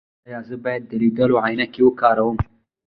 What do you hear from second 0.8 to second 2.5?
د لیدلو عینکې وکاروم؟